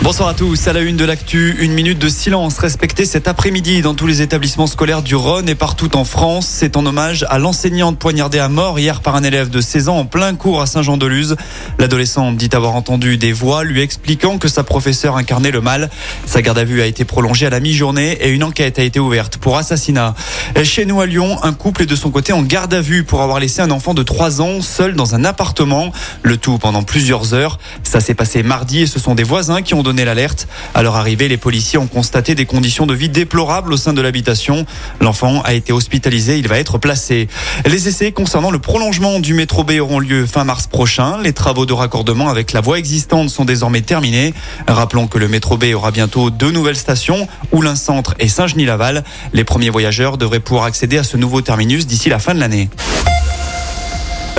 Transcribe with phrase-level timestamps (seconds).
[0.00, 0.68] Bonsoir à tous.
[0.68, 4.22] À la une de l'actu, une minute de silence respectée cet après-midi dans tous les
[4.22, 6.46] établissements scolaires du Rhône et partout en France.
[6.46, 9.98] C'est en hommage à l'enseignante poignardée à mort hier par un élève de 16 ans
[9.98, 11.34] en plein cours à Saint-Jean-de-Luz.
[11.80, 15.90] L'adolescente dit avoir entendu des voix lui expliquant que sa professeure incarnait le mal.
[16.26, 19.00] Sa garde à vue a été prolongée à la mi-journée et une enquête a été
[19.00, 20.14] ouverte pour assassinat.
[20.62, 23.20] Chez nous à Lyon, un couple est de son côté en garde à vue pour
[23.20, 25.92] avoir laissé un enfant de 3 ans seul dans un appartement.
[26.22, 27.58] Le tout pendant plusieurs heures.
[27.82, 30.48] Ça s'est passé mardi et ce sont des voisins qui ont l'alerte.
[30.74, 34.00] À leur arrivée, les policiers ont constaté des conditions de vie déplorables au sein de
[34.00, 34.66] l'habitation.
[35.00, 37.28] L'enfant a été hospitalisé, il va être placé.
[37.66, 41.18] Les essais concernant le prolongement du métro B auront lieu fin mars prochain.
[41.22, 44.34] Les travaux de raccordement avec la voie existante sont désormais terminés.
[44.66, 49.04] Rappelons que le métro B aura bientôt deux nouvelles stations, Oulin Centre et Saint-Genis-Laval.
[49.32, 52.68] Les premiers voyageurs devraient pouvoir accéder à ce nouveau terminus d'ici la fin de l'année.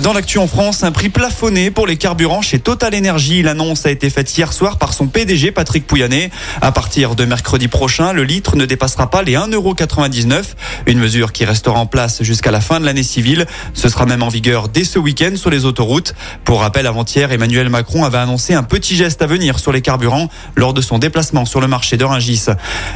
[0.00, 3.42] Dans l'actu en France, un prix plafonné pour les carburants chez Total Energy.
[3.42, 6.30] L'annonce a été faite hier soir par son PDG Patrick Pouyanné.
[6.62, 10.44] À partir de mercredi prochain, le litre ne dépassera pas les 1,99€.
[10.86, 13.46] Une mesure qui restera en place jusqu'à la fin de l'année civile.
[13.74, 16.14] Ce sera même en vigueur dès ce week-end sur les autoroutes.
[16.44, 20.30] Pour rappel, avant-hier, Emmanuel Macron avait annoncé un petit geste à venir sur les carburants
[20.56, 22.46] lors de son déplacement sur le marché de Rungis.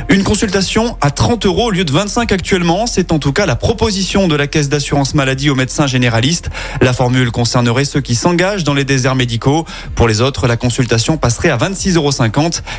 [0.09, 2.87] Une consultation à 30 euros au lieu de 25 actuellement.
[2.87, 6.49] C'est en tout cas la proposition de la caisse d'assurance maladie aux médecins généralistes.
[6.87, 9.67] La formule concernerait ceux qui s'engagent dans les déserts médicaux.
[9.97, 12.11] Pour les autres, la consultation passerait à 26,50 euros.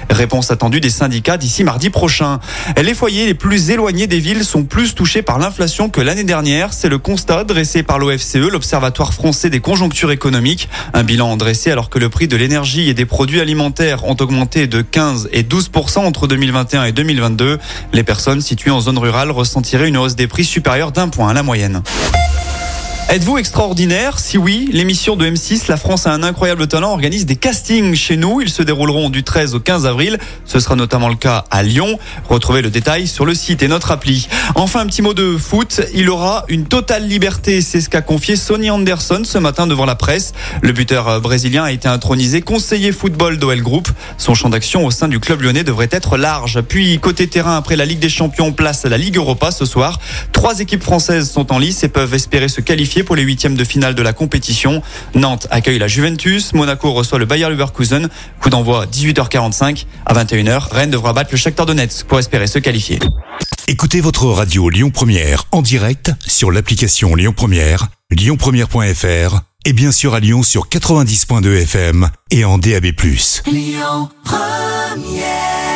[0.10, 2.40] Réponse attendue des syndicats d'ici mardi prochain.
[2.82, 6.72] Les foyers les plus éloignés des villes sont plus touchés par l'inflation que l'année dernière.
[6.72, 10.70] C'est le constat dressé par l'OFCE, l'Observatoire français des conjonctures économiques.
[10.94, 14.68] Un bilan dressé alors que le prix de l'énergie et des produits alimentaires ont augmenté
[14.68, 17.60] de 15 et 12% entre 2021 et 2022.
[17.92, 21.34] Les personnes situées en zone rurale ressentiraient une hausse des prix supérieure d'un point à
[21.34, 21.84] la moyenne.
[23.10, 24.20] Êtes-vous extraordinaire?
[24.20, 28.18] Si oui, l'émission de M6 La France a un incroyable talent organise des castings chez
[28.18, 28.42] nous.
[28.42, 30.20] Ils se dérouleront du 13 au 15 avril.
[30.44, 31.98] Ce sera notamment le cas à Lyon.
[32.28, 34.28] Retrouvez le détail sur le site et notre appli.
[34.56, 35.80] Enfin, un petit mot de foot.
[35.94, 37.62] Il aura une totale liberté.
[37.62, 40.34] C'est ce qu'a confié Sonny Anderson ce matin devant la presse.
[40.62, 43.88] Le buteur brésilien a été intronisé conseiller football d'OL Group.
[44.18, 46.60] Son champ d'action au sein du club lyonnais devrait être large.
[46.68, 49.98] Puis, côté terrain, après la Ligue des Champions, place à la Ligue Europa ce soir.
[50.34, 53.64] Trois équipes françaises sont en lice et peuvent espérer se qualifier pour les huitièmes de
[53.64, 54.82] finale de la compétition.
[55.16, 58.10] Nantes accueille la Juventus, Monaco reçoit le Bayer Leverkusen.
[58.42, 60.70] Coup d'envoi 18h45 à 21h.
[60.72, 63.00] Rennes devra battre le Shakhtar Donetsk pour espérer se qualifier.
[63.68, 70.14] Écoutez votre radio Lyon Première en direct sur l'application Lyon Première, lyonpremière.fr et bien sûr
[70.14, 72.86] à Lyon sur 90.2 FM et en DAB+.
[73.46, 75.67] Lyon Première